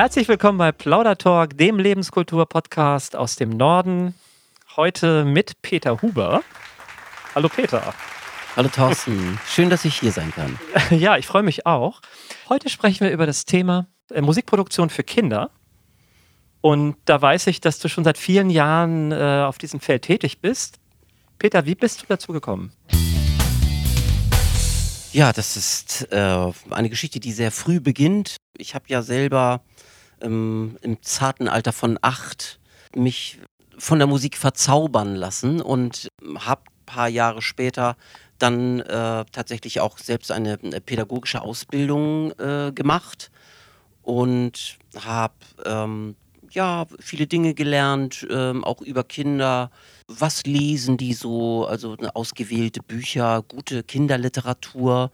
[0.00, 4.14] Herzlich willkommen bei Plaudertalk, dem Lebenskultur-Podcast aus dem Norden.
[4.74, 6.42] Heute mit Peter Huber.
[7.34, 7.92] Hallo Peter.
[8.56, 10.58] Hallo Thorsten, schön, dass ich hier sein kann.
[10.98, 12.00] Ja, ich freue mich auch.
[12.48, 15.50] Heute sprechen wir über das Thema äh, Musikproduktion für Kinder.
[16.62, 20.40] Und da weiß ich, dass du schon seit vielen Jahren äh, auf diesem Feld tätig
[20.40, 20.78] bist.
[21.38, 22.72] Peter, wie bist du dazu gekommen?
[25.12, 28.36] Ja, das ist äh, eine Geschichte, die sehr früh beginnt.
[28.56, 29.60] Ich habe ja selber
[30.20, 32.58] ähm, im zarten Alter von acht
[32.94, 33.38] mich
[33.78, 37.96] von der Musik verzaubern lassen und habe ein paar Jahre später
[38.38, 43.30] dann äh, tatsächlich auch selbst eine, eine pädagogische Ausbildung äh, gemacht
[44.02, 45.34] und habe
[45.64, 46.16] ähm,
[46.50, 49.70] ja viele Dinge gelernt, ähm, auch über Kinder.
[50.08, 51.66] Was lesen die so?
[51.66, 55.10] Also ausgewählte Bücher, gute Kinderliteratur.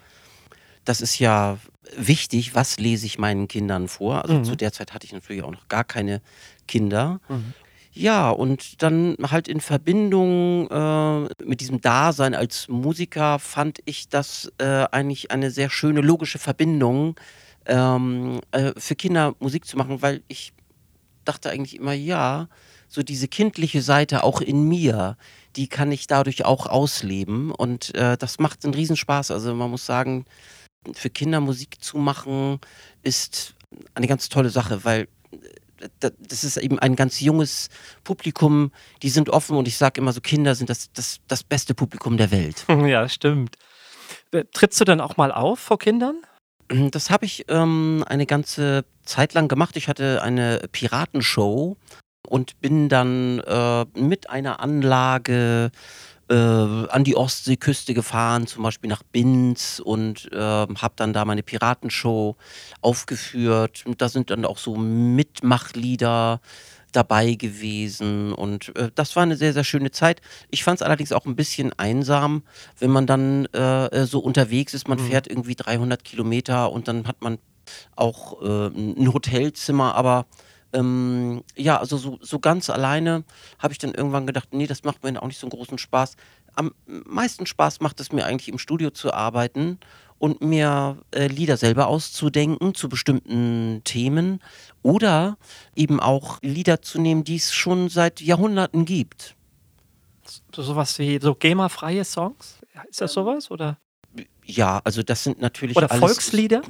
[0.86, 1.58] Das ist ja
[1.96, 2.54] wichtig.
[2.54, 4.22] Was lese ich meinen Kindern vor?
[4.22, 4.44] Also Mhm.
[4.44, 6.22] zu der Zeit hatte ich natürlich auch noch gar keine
[6.66, 7.20] Kinder.
[7.28, 7.52] Mhm.
[7.92, 14.52] Ja, und dann halt in Verbindung äh, mit diesem Dasein als Musiker fand ich das
[14.58, 17.16] äh, eigentlich eine sehr schöne logische Verbindung,
[17.64, 20.52] ähm, äh, für Kinder Musik zu machen, weil ich
[21.24, 22.48] dachte eigentlich immer, ja,
[22.88, 25.16] so diese kindliche Seite auch in mir,
[25.56, 29.30] die kann ich dadurch auch ausleben und äh, das macht einen Riesenspaß.
[29.30, 30.26] Also man muss sagen,
[30.92, 32.60] für Kinder Musik zu machen
[33.02, 33.54] ist
[33.94, 35.08] eine ganz tolle Sache, weil
[35.80, 37.68] äh, da- das ist eben ein ganz junges
[38.04, 38.70] Publikum,
[39.02, 42.16] die sind offen und ich sage immer so, Kinder sind das, das, das beste Publikum
[42.16, 42.64] der Welt.
[42.86, 43.56] Ja, stimmt.
[44.32, 46.22] Äh, Trittst du dann auch mal auf vor Kindern?
[46.68, 49.76] Das habe ich ähm, eine ganze Zeit lang gemacht.
[49.76, 51.76] Ich hatte eine Piratenshow
[52.28, 55.70] und bin dann äh, mit einer Anlage
[56.28, 61.42] äh, an die Ostseeküste gefahren, zum Beispiel nach Binz und äh, habe dann da meine
[61.42, 62.36] Piratenshow
[62.80, 63.84] aufgeführt.
[63.86, 66.40] Und da sind dann auch so Mitmachlieder
[66.92, 70.22] dabei gewesen und äh, das war eine sehr, sehr schöne Zeit.
[70.50, 72.42] Ich fand es allerdings auch ein bisschen einsam,
[72.78, 74.88] wenn man dann äh, so unterwegs ist.
[74.88, 75.02] Man Mhm.
[75.06, 77.38] fährt irgendwie 300 Kilometer und dann hat man
[77.96, 80.26] auch äh, ein Hotelzimmer, aber
[80.72, 83.24] ähm, ja, also so, so ganz alleine
[83.58, 86.16] habe ich dann irgendwann gedacht, nee, das macht mir auch nicht so einen großen Spaß.
[86.54, 89.78] Am meisten Spaß macht es mir eigentlich im Studio zu arbeiten
[90.18, 94.40] und mir äh, Lieder selber auszudenken zu bestimmten Themen
[94.82, 95.36] oder
[95.74, 99.36] eben auch Lieder zu nehmen, die es schon seit Jahrhunderten gibt.
[100.54, 102.58] So sowas wie so GEMA-freie Songs?
[102.88, 103.50] Ist das sowas?
[103.50, 103.78] Oder,
[104.44, 106.62] Ja, also das sind natürlich oder Volkslieder?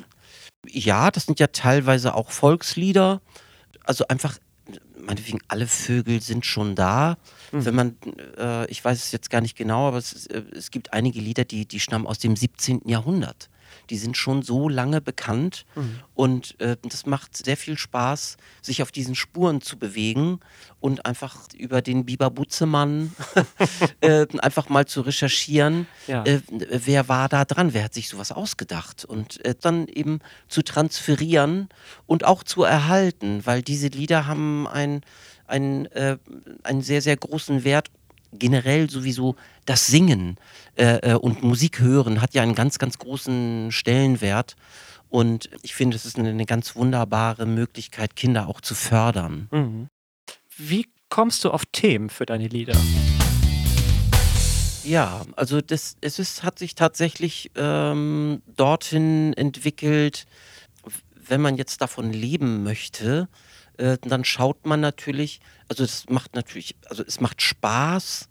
[0.68, 3.20] Ja, das sind ja teilweise auch Volkslieder.
[3.86, 4.38] Also einfach,
[5.00, 7.16] meinetwegen, alle Vögel sind schon da.
[7.52, 7.64] Mhm.
[7.64, 7.96] Wenn man,
[8.36, 11.44] äh, ich weiß es jetzt gar nicht genau, aber es, äh, es gibt einige Lieder,
[11.44, 12.82] die, die stammen aus dem 17.
[12.86, 13.48] Jahrhundert.
[13.90, 16.00] Die sind schon so lange bekannt Mhm.
[16.14, 20.40] und äh, das macht sehr viel Spaß, sich auf diesen Spuren zu bewegen
[20.80, 23.12] und einfach über den Biber Butzemann
[24.00, 26.24] äh, einfach mal zu recherchieren, Ja.
[26.24, 30.62] äh, wer war da dran, wer hat sich sowas ausgedacht und äh, dann eben zu
[30.62, 31.68] transferieren
[32.06, 35.02] und auch zu erhalten, weil diese Lieder haben ein,
[35.46, 36.18] ein, äh,
[36.62, 37.88] einen sehr, sehr großen Wert.
[38.38, 40.36] Generell sowieso das Singen
[40.76, 44.56] äh, äh, und Musik hören hat ja einen ganz, ganz großen Stellenwert.
[45.08, 49.48] Und ich finde, es ist eine, eine ganz wunderbare Möglichkeit, Kinder auch zu fördern.
[49.50, 49.88] Mhm.
[50.56, 52.76] Wie kommst du auf Themen für deine Lieder?
[54.84, 60.26] Ja, also das, es ist, hat sich tatsächlich ähm, dorthin entwickelt,
[61.28, 63.28] wenn man jetzt davon leben möchte,
[63.78, 68.28] äh, dann schaut man natürlich, also es macht natürlich, also es macht Spaß,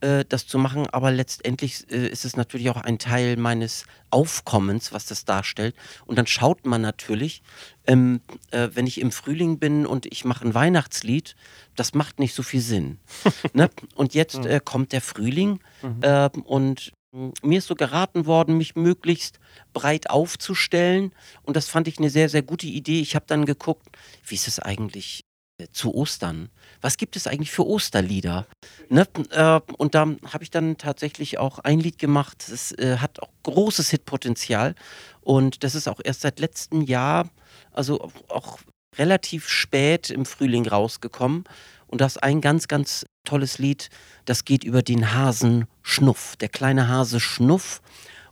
[0.00, 4.92] äh, das zu machen, aber letztendlich äh, ist es natürlich auch ein Teil meines Aufkommens,
[4.92, 5.74] was das darstellt.
[6.06, 7.42] Und dann schaut man natürlich,
[7.86, 8.20] ähm,
[8.50, 11.34] äh, wenn ich im Frühling bin und ich mache ein Weihnachtslied,
[11.74, 12.98] das macht nicht so viel Sinn.
[13.54, 13.70] ne?
[13.96, 16.00] Und jetzt äh, kommt der Frühling Mhm.
[16.02, 19.40] ähm, und mir ist so geraten worden, mich möglichst
[19.72, 21.12] breit aufzustellen.
[21.42, 23.00] Und das fand ich eine sehr, sehr gute Idee.
[23.00, 23.86] Ich habe dann geguckt,
[24.26, 25.24] wie ist es eigentlich
[25.58, 26.50] äh, zu Ostern?
[26.80, 28.46] Was gibt es eigentlich für Osterlieder?
[28.88, 29.06] Ne?
[29.30, 32.44] Äh, und da habe ich dann tatsächlich auch ein Lied gemacht.
[32.48, 34.74] Das äh, hat auch großes Hitpotenzial.
[35.22, 37.30] Und das ist auch erst seit letztem Jahr,
[37.72, 38.58] also auch
[38.96, 41.44] relativ spät im Frühling rausgekommen.
[41.88, 43.90] Und das ist ein ganz, ganz tolles Lied.
[44.24, 46.36] Das geht über den Hasen Schnuff.
[46.36, 47.80] Der kleine Hase Schnuff.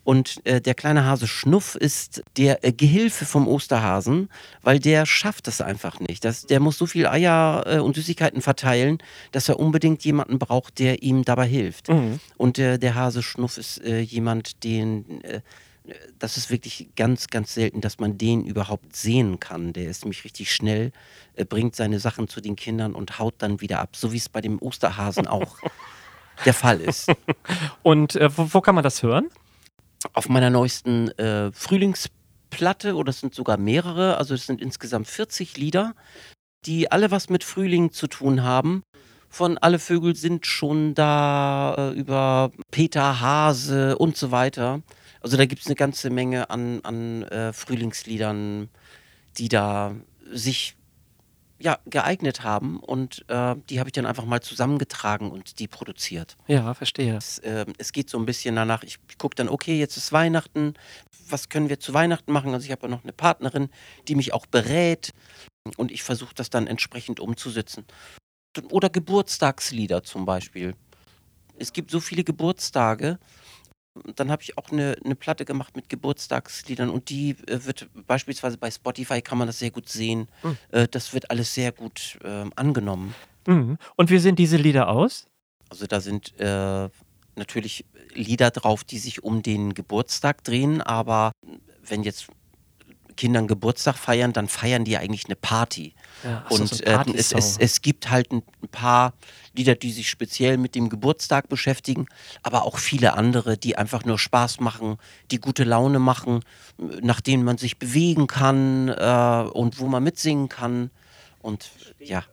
[0.06, 4.29] Und äh, der kleine Hase Schnuff ist der äh, Gehilfe vom Osterhasen,
[4.62, 6.25] weil der schafft es einfach nicht.
[6.25, 8.99] Das, der muss so viel Eier äh, und Süßigkeiten verteilen,
[9.32, 11.88] dass er unbedingt jemanden braucht, der ihm dabei hilft.
[11.88, 12.20] Mhm.
[12.37, 15.41] Und äh, der Hase Schnuff ist äh, jemand, den, äh,
[16.19, 19.73] das ist wirklich ganz, ganz selten, dass man den überhaupt sehen kann.
[19.73, 20.93] Der ist nämlich richtig schnell,
[21.35, 24.29] äh, bringt seine Sachen zu den Kindern und haut dann wieder ab, so wie es
[24.29, 25.59] bei dem Osterhasen auch
[26.44, 27.11] der Fall ist.
[27.83, 29.29] Und äh, wo, wo, kann man das hören?
[30.12, 35.56] Auf meiner neuesten äh, Frühlingsplatte, oder es sind sogar mehrere, also es sind insgesamt 40
[35.56, 35.94] Lieder,
[36.67, 38.83] die alle was mit Frühling zu tun haben.
[39.29, 44.83] Von Alle Vögel sind schon da, äh, über Peter Hase und so weiter.
[45.26, 48.69] Also da gibt es eine ganze Menge an, an äh, Frühlingsliedern,
[49.38, 49.96] die da
[50.31, 50.76] sich
[51.58, 56.37] ja, geeignet haben und äh, die habe ich dann einfach mal zusammengetragen und die produziert.
[56.46, 57.17] Ja, verstehe.
[57.17, 60.12] Es, äh, es geht so ein bisschen danach, ich, ich gucke dann, okay, jetzt ist
[60.12, 60.75] Weihnachten,
[61.28, 62.55] was können wir zu Weihnachten machen?
[62.55, 63.69] Also ich habe ja noch eine Partnerin,
[64.06, 65.12] die mich auch berät
[65.76, 67.84] und ich versuche das dann entsprechend umzusetzen.
[68.70, 70.76] Oder Geburtstagslieder zum Beispiel.
[71.58, 73.19] Es gibt so viele Geburtstage
[74.14, 78.58] dann habe ich auch eine, eine Platte gemacht mit Geburtstagsliedern und die äh, wird beispielsweise
[78.58, 80.28] bei Spotify kann man das sehr gut sehen.
[80.43, 80.58] Mhm.
[80.70, 83.14] Äh, das wird alles sehr gut äh, angenommen.
[83.46, 83.78] Mhm.
[83.96, 85.26] Und wie sehen diese Lieder aus?
[85.69, 86.88] Also da sind äh,
[87.34, 87.84] natürlich
[88.14, 91.32] Lieder drauf, die sich um den Geburtstag drehen, aber
[91.84, 92.28] wenn jetzt
[93.16, 95.94] Kindern Geburtstag feiern, dann feiern die eigentlich eine Party.
[96.24, 99.12] Ja, und so äh, es, es, es, gibt halt ein paar
[99.54, 102.06] Lieder, die sich speziell mit dem Geburtstag beschäftigen,
[102.42, 104.98] aber auch viele andere, die einfach nur Spaß machen,
[105.30, 106.40] die gute Laune machen,
[106.78, 110.90] nach denen man sich bewegen kann äh, und wo man mitsingen kann.
[111.42, 112.24] Und ja.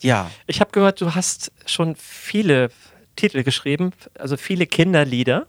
[0.00, 0.30] Ja.
[0.46, 2.70] Ich habe gehört, du hast schon viele
[3.16, 5.46] Titel geschrieben, also viele Kinderlieder.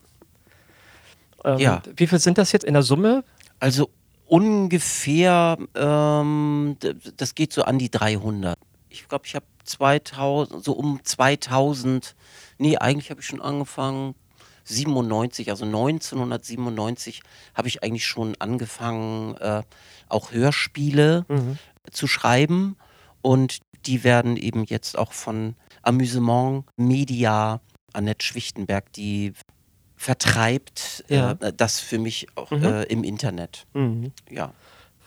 [1.44, 1.82] Ähm, ja.
[1.96, 3.24] Wie viel sind das jetzt in der Summe?
[3.60, 3.90] Also
[4.28, 6.78] ungefähr, ähm,
[7.16, 8.58] das geht so an die 300.
[8.90, 12.16] Ich glaube, ich habe 2000, so um 2000,
[12.58, 14.16] nee, eigentlich habe ich schon angefangen,
[14.66, 17.22] 97, also 1997
[17.54, 19.64] habe ich eigentlich schon angefangen, äh,
[20.10, 21.58] auch Hörspiele mhm.
[21.92, 22.76] zu schreiben.
[23.22, 27.62] Und die werden eben jetzt auch von Amüsement Media,
[27.94, 29.34] Annette Schwichtenberg, die
[29.98, 31.32] vertreibt ja.
[31.32, 32.64] äh, das für mich auch mhm.
[32.64, 33.66] äh, im Internet.
[33.74, 34.14] Mhm.
[34.30, 34.54] Ja.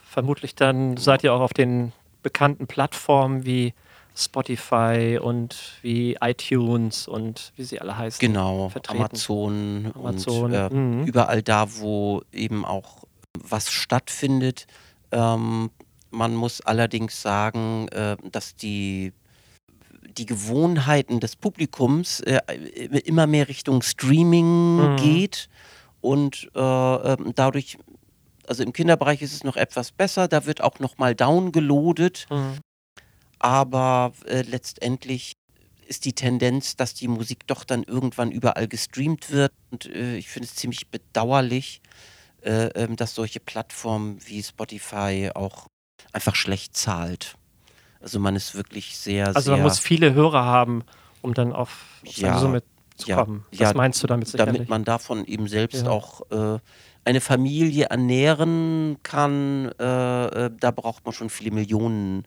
[0.05, 1.93] Vermutlich dann seid ihr auch auf den
[2.23, 3.73] bekannten Plattformen wie
[4.15, 8.19] Spotify und wie iTunes und wie sie alle heißen.
[8.21, 9.01] Genau, vertreten.
[9.01, 10.45] Amazon, Amazon.
[10.45, 11.05] und äh, mhm.
[11.05, 13.05] überall da, wo eben auch
[13.39, 14.67] was stattfindet.
[15.13, 15.71] Ähm,
[16.11, 19.13] man muss allerdings sagen, äh, dass die
[20.17, 22.41] die Gewohnheiten des Publikums äh,
[23.05, 24.97] immer mehr Richtung Streaming mhm.
[24.97, 25.49] geht
[26.01, 27.79] und äh, ähm, dadurch,
[28.47, 32.59] also im Kinderbereich ist es noch etwas besser, da wird auch noch mal downgeloadet, mhm.
[33.39, 35.35] aber äh, letztendlich
[35.87, 40.29] ist die Tendenz, dass die Musik doch dann irgendwann überall gestreamt wird und äh, ich
[40.29, 41.81] finde es ziemlich bedauerlich,
[42.43, 45.67] äh, ähm, dass solche Plattformen wie Spotify auch
[46.13, 47.35] einfach schlecht zahlt.
[48.01, 49.37] Also man ist wirklich sehr, also sehr.
[49.37, 50.85] Also man muss viele Hörer haben,
[51.23, 52.63] um dann auf, ja, Summe
[52.97, 53.45] zu ja, kommen.
[53.51, 54.55] Was ja, meinst du damit sicherlich?
[54.55, 55.91] Damit man davon eben selbst ja.
[55.91, 56.59] auch äh,
[57.05, 62.27] eine Familie ernähren kann, äh, äh, da braucht man schon viele Millionen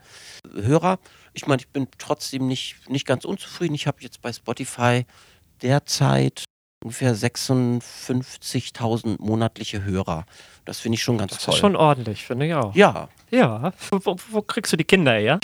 [0.54, 1.00] Hörer.
[1.34, 3.76] Ich meine, ich bin trotzdem nicht, nicht ganz unzufrieden.
[3.76, 5.06] Ich habe jetzt bei Spotify
[5.62, 6.46] derzeit
[6.84, 10.26] ungefähr 56.000 monatliche Hörer.
[10.66, 11.54] Das finde ich schon ganz das toll.
[11.54, 12.76] Das ist schon ordentlich, finde ich auch.
[12.76, 13.10] Ja.
[13.32, 13.74] Ja.
[13.90, 15.40] Wo, wo, kriegst du die Kinder her,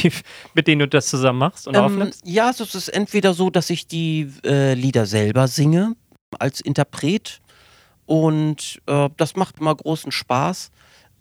[0.53, 2.21] mit denen du das zusammen machst und ähm, aufnimmst?
[2.25, 5.95] Ja, es ist entweder so, dass ich die äh, Lieder selber singe
[6.37, 7.41] als Interpret
[8.05, 10.71] und äh, das macht immer großen Spaß.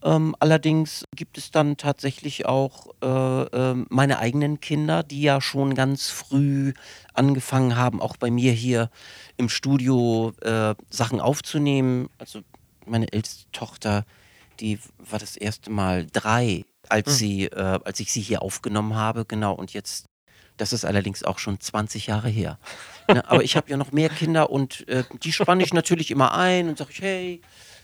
[0.03, 5.75] Ähm, allerdings gibt es dann tatsächlich auch äh, äh, meine eigenen Kinder, die ja schon
[5.75, 6.73] ganz früh
[7.15, 8.91] angefangen haben, auch bei mir hier
[9.37, 12.09] im Studio äh, Sachen aufzunehmen.
[12.19, 12.43] Also
[12.87, 14.05] meine älteste Tochter,
[14.61, 17.13] die war das erste Mal drei, als mhm.
[17.13, 19.53] sie, äh, als ich sie hier aufgenommen habe, genau.
[19.53, 20.07] Und jetzt,
[20.57, 22.59] das ist allerdings auch schon 20 Jahre her.
[23.09, 26.35] ne, aber ich habe ja noch mehr Kinder und äh, die spanne ich natürlich immer
[26.35, 27.41] ein und sage ich, hey,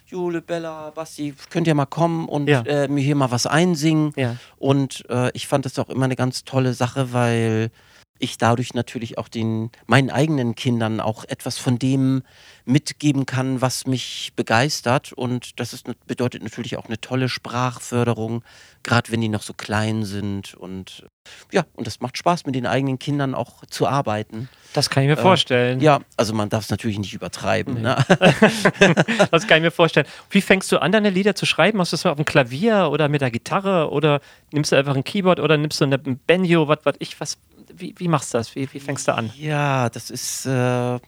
[0.06, 2.61] Jule, Bella, Basti, könnt ihr mal kommen und ja.
[2.62, 4.12] äh, mir hier mal was einsingen.
[4.16, 4.37] Ja.
[4.56, 7.70] Und äh, ich fand das auch immer eine ganz tolle Sache, weil
[8.18, 12.23] ich dadurch natürlich auch den meinen eigenen Kindern auch etwas von dem
[12.64, 15.12] mitgeben kann, was mich begeistert.
[15.12, 18.42] Und das ist, bedeutet natürlich auch eine tolle Sprachförderung,
[18.83, 20.54] gerade wenn die noch so klein sind.
[20.54, 21.06] Und
[21.52, 24.49] ja, und das macht Spaß, mit den eigenen Kindern auch zu arbeiten.
[24.73, 25.80] Das kann ich mir äh, vorstellen.
[25.80, 27.75] Ja, also man darf es natürlich nicht übertreiben.
[27.75, 27.80] Nee.
[27.80, 27.97] Ne?
[29.30, 30.06] das kann ich mir vorstellen.
[30.30, 31.78] Wie fängst du an, deine Lieder zu schreiben?
[31.78, 34.21] Machst du das auf dem Klavier oder mit der Gitarre oder
[34.52, 37.38] nimmst du einfach ein Keyboard oder nimmst du ein Banjo, was weiß ich, was,
[37.76, 38.54] wie, wie machst du das?
[38.54, 39.32] Wie, wie fängst du an?
[39.36, 40.46] Ja, das ist.
[40.46, 40.98] Äh,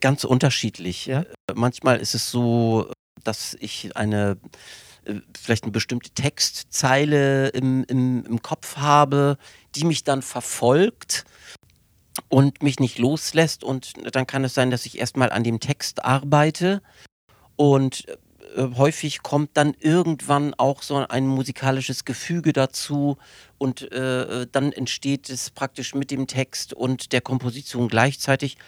[0.00, 1.04] Ganz unterschiedlich.
[1.06, 1.24] Ja?
[1.54, 2.90] Manchmal ist es so,
[3.24, 4.38] dass ich eine
[5.04, 9.36] äh, vielleicht eine bestimmte Textzeile im, im, im Kopf habe,
[9.74, 11.24] die mich dann verfolgt
[12.28, 13.64] und mich nicht loslässt.
[13.64, 16.82] Und dann kann es sein, dass ich erstmal an dem Text arbeite
[17.56, 18.16] und äh,
[18.56, 23.16] häufig kommt dann irgendwann auch so ein musikalisches Gefüge dazu
[23.58, 28.58] und äh, dann entsteht es praktisch mit dem Text und der Komposition gleichzeitig.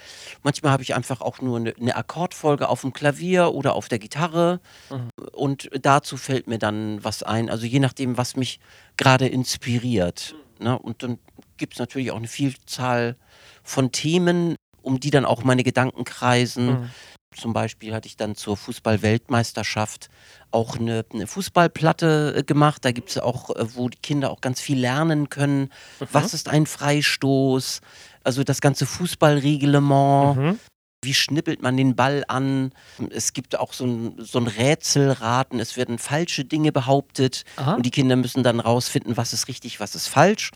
[0.43, 3.99] Manchmal habe ich einfach auch nur eine, eine Akkordfolge auf dem Klavier oder auf der
[3.99, 4.61] Gitarre
[4.91, 5.11] mhm.
[5.33, 7.51] und dazu fällt mir dann was ein.
[7.51, 8.61] Also je nachdem, was mich
[8.97, 10.35] gerade inspiriert.
[10.61, 10.79] Ne?
[10.79, 11.19] Und dann
[11.57, 13.17] gibt es natürlich auch eine Vielzahl
[13.63, 16.67] von Themen, um die dann auch meine Gedanken kreisen.
[16.67, 16.91] Mhm
[17.37, 20.09] zum Beispiel hatte ich dann zur Fußball-Weltmeisterschaft
[20.51, 22.85] auch eine, eine Fußballplatte äh, gemacht.
[22.85, 25.71] Da gibt es auch, äh, wo die Kinder auch ganz viel lernen können.
[26.01, 26.07] Mhm.
[26.13, 27.81] Was ist ein Freistoß?
[28.23, 30.37] Also das ganze Fußballreglement.
[30.37, 30.61] Mhm.
[31.05, 32.73] Wie schnippelt man den Ball an?
[33.11, 35.61] Es gibt auch so ein, so ein Rätselraten.
[35.61, 37.75] Es werden falsche Dinge behauptet Aha.
[37.75, 40.51] und die Kinder müssen dann rausfinden, was ist richtig, was ist falsch.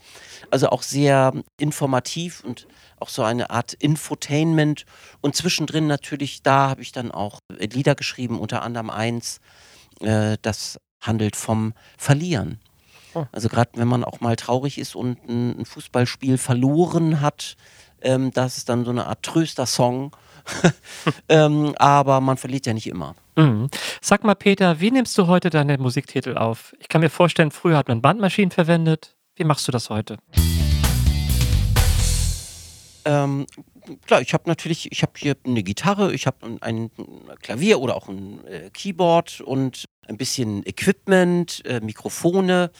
[0.51, 2.67] Also auch sehr informativ und
[2.99, 4.85] auch so eine Art Infotainment.
[5.21, 9.39] Und zwischendrin natürlich, da habe ich dann auch Lieder geschrieben, unter anderem eins,
[10.01, 12.59] äh, das handelt vom Verlieren.
[13.13, 13.25] Oh.
[13.31, 17.55] Also gerade wenn man auch mal traurig ist und ein, Fußballspiel verloren hat,
[18.01, 20.15] ähm, das ist dann so eine Art Tröster-Song.
[21.29, 23.15] ähm, aber man verliert ja nicht immer.
[23.35, 23.69] Mhm.
[24.01, 26.73] Sag mal, Peter, wie nimmst du heute deine Musiktitel auf?
[26.79, 29.15] Ich kann mir vorstellen, früher hat man Bandmaschinen verwendet.
[29.35, 30.17] Wie machst du das heute?
[33.05, 33.47] Ähm,
[34.05, 36.91] klar, ich habe natürlich, ich habe hier eine Gitarre, ich habe ein,
[37.41, 42.71] Klavier oder auch ein äh, Keyboard und ein bisschen Equipment, äh, Mikrofone.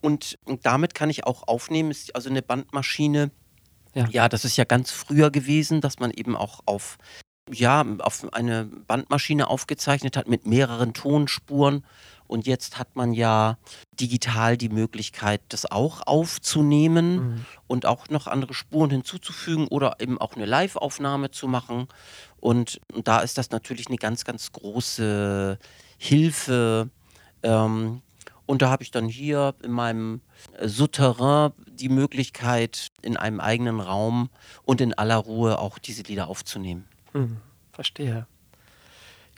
[0.00, 1.90] Und, und, damit kann ich auch aufnehmen.
[1.90, 3.30] Ist also eine Bandmaschine.
[3.96, 4.08] Ja.
[4.10, 6.98] ja, das ist ja ganz früher gewesen, dass man eben auch auf
[7.48, 11.84] ja, auf eine Bandmaschine aufgezeichnet hat mit mehreren Tonspuren
[12.26, 13.58] und jetzt hat man ja
[13.92, 17.46] digital die Möglichkeit, das auch aufzunehmen mhm.
[17.66, 21.88] und auch noch andere Spuren hinzuzufügen oder eben auch eine Live-Aufnahme zu machen.
[22.40, 25.58] Und, da ist das natürlich eine ganz, ganz große
[25.98, 26.90] Hilfe.
[27.42, 28.02] Ähm,
[28.46, 30.20] und da habe ich dann hier in meinem
[30.62, 34.30] Souterrain die Möglichkeit, in einem eigenen Raum
[34.64, 36.86] und in aller Ruhe auch diese Lieder aufzunehmen.
[37.12, 37.38] Mhm,
[37.72, 38.26] verstehe.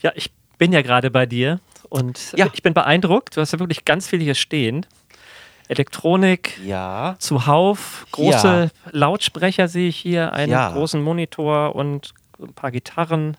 [0.03, 2.49] Ja, ich bin ja gerade bei dir und ja.
[2.53, 3.37] ich bin beeindruckt.
[3.37, 4.87] Du hast ja wirklich ganz viel hier stehen.
[5.69, 7.17] Elektronik, ja.
[7.19, 8.91] zuhauf, große ja.
[8.91, 10.73] Lautsprecher sehe ich hier, einen ja.
[10.73, 13.37] großen Monitor und ein paar Gitarren.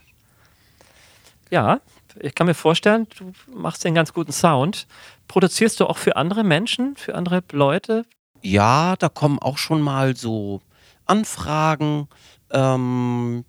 [1.49, 1.81] Ja,
[2.19, 4.87] ich kann mir vorstellen, du machst einen ganz guten Sound.
[5.29, 8.03] Produzierst du auch für andere Menschen, für andere Leute?
[8.41, 10.59] Ja, da kommen auch schon mal so
[11.05, 12.09] Anfragen.
[12.49, 13.45] Ähm,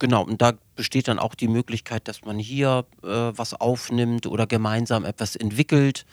[0.00, 4.48] genau, und da besteht dann auch die Möglichkeit, dass man hier äh, was aufnimmt oder
[4.48, 6.04] gemeinsam etwas entwickelt.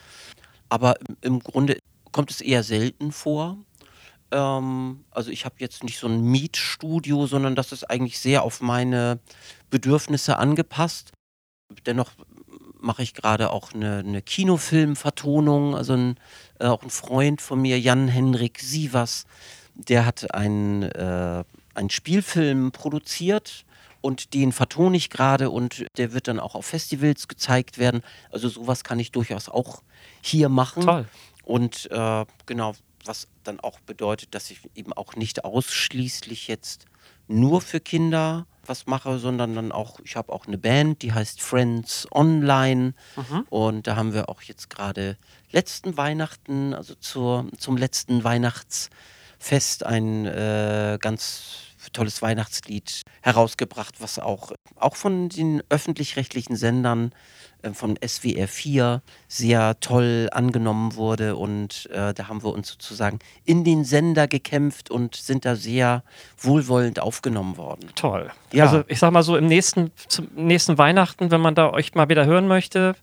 [0.69, 1.79] Aber im Grunde
[2.11, 3.57] kommt es eher selten vor.
[4.29, 8.61] Ähm, also ich habe jetzt nicht so ein Mietstudio, sondern das ist eigentlich sehr auf
[8.61, 9.19] meine
[9.71, 11.11] Bedürfnisse angepasst.
[11.87, 12.11] Dennoch
[12.79, 15.75] mache ich gerade auch eine, eine Kinofilmvertonung.
[15.75, 16.17] Also ein,
[16.59, 19.25] äh, auch ein Freund von mir, Jan-Henrik Sievers,
[19.75, 21.43] der hat einen, äh,
[21.73, 23.65] einen Spielfilm produziert
[24.01, 28.01] und den vertone ich gerade und der wird dann auch auf Festivals gezeigt werden.
[28.31, 29.83] Also sowas kann ich durchaus auch
[30.21, 30.83] hier machen.
[30.83, 31.05] Toll.
[31.43, 36.85] Und äh, genau, was dann auch bedeutet, dass ich eben auch nicht ausschließlich jetzt
[37.29, 41.41] nur für Kinder was mache, sondern dann auch, ich habe auch eine Band, die heißt
[41.41, 42.93] Friends Online.
[43.15, 43.45] Mhm.
[43.49, 45.17] Und da haben wir auch jetzt gerade
[45.51, 54.51] letzten Weihnachten, also zur, zum letzten Weihnachtsfest, ein äh, ganz tolles Weihnachtslied herausgebracht, was auch,
[54.75, 57.11] auch von den öffentlich-rechtlichen Sendern
[57.61, 61.35] äh, von SWR 4 sehr toll angenommen wurde.
[61.35, 66.03] Und äh, da haben wir uns sozusagen in den Sender gekämpft und sind da sehr
[66.37, 67.89] wohlwollend aufgenommen worden.
[67.95, 68.31] Toll.
[68.51, 68.65] Ja.
[68.65, 72.09] Also ich sag mal so, im nächsten, zum nächsten Weihnachten, wenn man da euch mal
[72.09, 72.95] wieder hören möchte,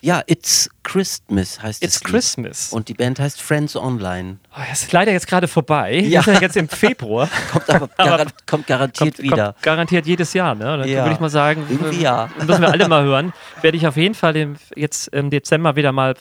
[0.00, 2.00] ja, It's Christmas heißt It's es.
[2.00, 2.72] It's Christmas.
[2.72, 4.38] Und die Band heißt Friends Online.
[4.54, 5.98] Oh, das ist leider jetzt gerade vorbei.
[6.00, 6.22] Ja.
[6.22, 7.28] ja jetzt im Februar.
[7.52, 9.52] kommt aber, gar kommt garantiert kommt, wieder.
[9.52, 10.64] Kommt garantiert jedes Jahr, ne?
[10.64, 11.04] Dann ja.
[11.04, 12.30] würde ich mal sagen, Irgendwie ja.
[12.38, 13.32] müssen wir alle mal hören.
[13.60, 16.14] Werde ich auf jeden Fall im, jetzt im Dezember wieder mal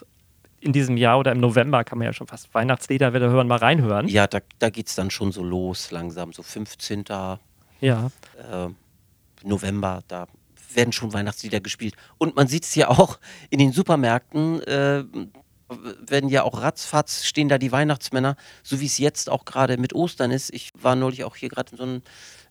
[0.62, 3.60] in diesem Jahr oder im November kann man ja schon fast Weihnachtslieder wieder hören, mal
[3.60, 4.08] reinhören.
[4.10, 7.06] Ja, da, da geht es dann schon so los langsam, so 15.
[7.80, 8.08] Ja.
[8.52, 8.68] Äh,
[9.44, 10.28] November, da
[10.76, 11.96] werden schon Weihnachtslieder gespielt.
[12.18, 15.04] Und man sieht es ja auch in den Supermärkten, äh,
[16.08, 19.94] werden ja auch ratzfatz, stehen da die Weihnachtsmänner, so wie es jetzt auch gerade mit
[19.94, 20.54] Ostern ist.
[20.54, 22.02] Ich war neulich auch hier gerade in, so einem,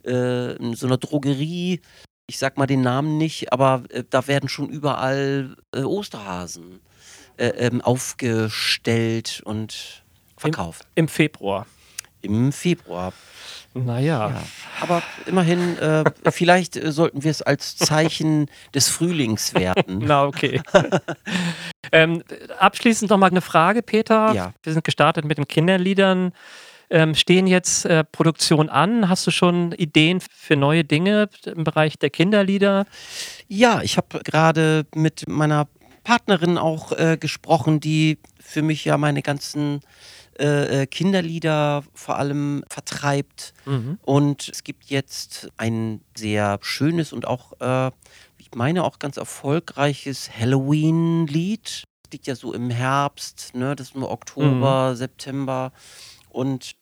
[0.04, 1.80] äh, in so einer Drogerie,
[2.26, 6.80] ich sag mal den Namen nicht, aber äh, da werden schon überall äh, Osterhasen
[7.36, 10.04] äh, ähm, aufgestellt und
[10.36, 10.86] verkauft.
[10.94, 11.66] Im, Im, Februar.
[12.20, 13.12] Im Februar.
[13.74, 14.30] Naja.
[14.30, 14.42] Ja.
[14.80, 19.98] Aber immerhin, äh, vielleicht äh, sollten wir es als Zeichen des Frühlings werten.
[20.06, 20.60] Na, okay.
[21.92, 22.22] ähm,
[22.58, 24.32] abschließend noch mal eine Frage, Peter.
[24.32, 24.52] Ja.
[24.62, 26.32] Wir sind gestartet mit den Kinderliedern.
[26.90, 29.10] Ähm, stehen jetzt äh, Produktionen an?
[29.10, 32.86] Hast du schon Ideen für neue Dinge im Bereich der Kinderlieder?
[33.46, 35.68] Ja, ich habe gerade mit meiner
[36.04, 39.82] Partnerin auch äh, gesprochen, die für mich ja meine ganzen
[40.38, 43.54] äh, äh, Kinderlieder vor allem vertreibt.
[43.66, 43.98] Mhm.
[44.02, 47.90] Und es gibt jetzt ein sehr schönes und auch, äh,
[48.38, 51.84] ich meine, auch ganz erfolgreiches Halloween-Lied.
[52.02, 53.74] Das liegt ja so im Herbst, ne?
[53.74, 54.96] das ist nur Oktober, mhm.
[54.96, 55.72] September.
[56.30, 56.76] Und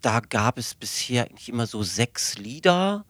[0.00, 3.04] da gab es bisher eigentlich immer so sechs Lieder.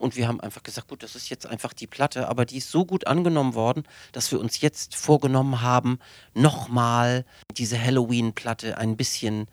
[0.00, 2.70] Und wir haben einfach gesagt, gut, das ist jetzt einfach die Platte, aber die ist
[2.70, 5.98] so gut angenommen worden, dass wir uns jetzt vorgenommen haben,
[6.34, 7.24] nochmal
[7.56, 9.46] diese Halloween-Platte ein bisschen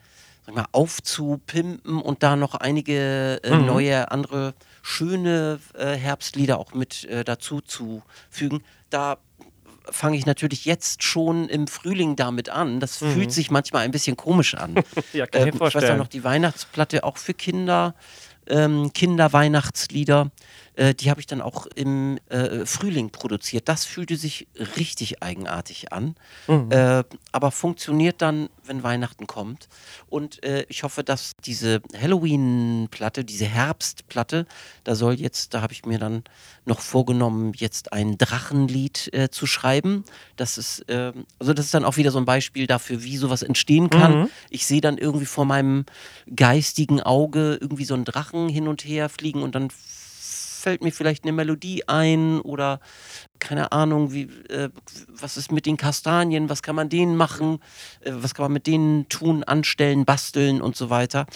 [0.46, 3.66] sag mal, aufzupimpen und da noch einige äh, mhm.
[3.66, 8.64] neue, andere schöne äh, Herbstlieder auch mit äh, dazu zu fügen.
[8.90, 9.18] Da
[9.90, 12.80] fange ich natürlich jetzt schon im Frühling damit an.
[12.80, 13.12] Das mhm.
[13.12, 14.75] fühlt sich manchmal ein bisschen komisch an.
[15.14, 15.84] ja, kann ich mir vorstellen.
[15.84, 17.96] Ich weiß auch noch, die Weihnachtsplatte auch für Kinder
[18.50, 20.32] ähm, Kinderweihnachtslieder.
[20.75, 23.70] Äh, die habe ich dann auch im äh, Frühling produziert.
[23.70, 26.15] Das fühlte sich richtig eigenartig an,
[26.48, 26.72] mhm.
[26.72, 29.70] äh, aber funktioniert dann, wenn Weihnachten kommt.
[30.08, 34.46] Und äh, ich hoffe, dass diese Halloween-Platte, diese Herbstplatte,
[34.84, 36.24] da soll jetzt, da habe ich mir dann
[36.65, 40.03] noch vorgenommen, jetzt ein Drachenlied äh, zu schreiben.
[40.36, 43.44] Das ist, ähm, also das ist dann auch wieder so ein Beispiel dafür, wie sowas
[43.44, 44.22] entstehen kann.
[44.22, 44.29] Mhm.
[44.50, 45.86] Ich sehe dann irgendwie vor meinem
[46.36, 49.70] geistigen Auge irgendwie so einen Drachen hin und her fliegen und dann
[50.66, 52.80] fällt mir vielleicht eine Melodie ein oder
[53.38, 54.70] keine Ahnung, wie, äh,
[55.08, 57.60] was ist mit den Kastanien, was kann man denen machen,
[58.01, 61.28] äh, was kann man mit denen tun, anstellen, basteln und so weiter.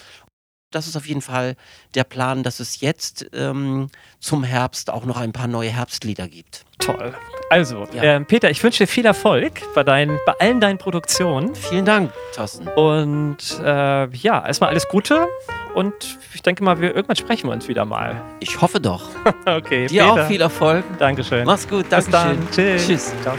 [0.72, 1.56] Das ist auf jeden Fall
[1.94, 3.90] der Plan, dass es jetzt ähm,
[4.20, 6.66] zum Herbst auch noch ein paar neue Herbstlieder gibt.
[6.80, 7.14] Toll.
[7.52, 8.02] Also, ja.
[8.02, 11.54] äh, Peter, ich wünsche dir viel Erfolg bei, deinen, bei allen deinen Produktionen.
[11.54, 12.68] Vielen Dank, Thorsten.
[12.68, 15.28] Und äh, ja, erstmal alles Gute
[15.74, 18.22] und ich denke mal, wir, irgendwann sprechen wir uns wieder mal.
[18.40, 19.10] Ich hoffe doch.
[19.46, 19.88] okay.
[19.88, 20.14] Dir Peter.
[20.14, 20.84] auch viel Erfolg.
[20.98, 21.46] Dankeschön.
[21.46, 21.86] Mach's gut.
[21.90, 22.12] Dankeschön.
[22.12, 22.48] Bis dann.
[22.52, 22.88] Tschüss.
[22.88, 23.14] Tschüss.
[23.22, 23.36] Ciao.